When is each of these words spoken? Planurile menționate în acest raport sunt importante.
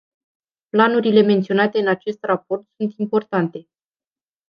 Planurile 0.69 1.21
menționate 1.21 1.79
în 1.79 1.87
acest 1.87 2.17
raport 2.23 2.63
sunt 2.77 2.93
importante. 2.97 3.67